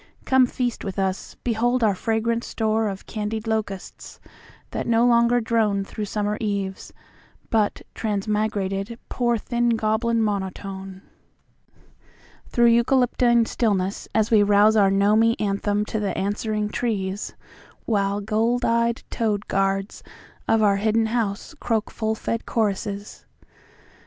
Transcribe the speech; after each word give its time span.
Come 0.25 0.47
feast 0.47 0.83
with 0.83 0.97
us; 0.97 1.35
behold 1.43 1.83
our 1.83 1.93
fragrant 1.93 2.41
storeOf 2.41 3.05
candied 3.05 3.45
locusts, 3.45 4.19
that 4.71 4.87
no 4.87 5.05
longer 5.05 5.39
droneThrough 5.39 6.07
summer 6.07 6.39
eves, 6.41 6.91
but 7.51 7.83
transmigrated, 7.93 8.97
pourThin 9.11 9.75
goblin 9.75 10.19
monotoneThrough 10.23 10.97
eucalyptine 12.51 13.45
stillness 13.47 14.07
as 14.15 14.31
we 14.31 14.41
rouseOur 14.41 14.91
gnomy 14.91 15.39
anthem 15.39 15.85
to 15.85 15.99
the 15.99 16.17
answering 16.17 16.69
trees, 16.69 17.35
While 17.85 18.21
gold 18.21 18.65
eyed 18.65 19.03
toad 19.11 19.47
guards 19.47 20.01
of 20.47 20.63
our 20.63 20.77
hidden 20.77 21.09
houseCroak 21.09 21.91
full 21.91 22.15
fed 22.15 22.47
choruses. 22.47 23.27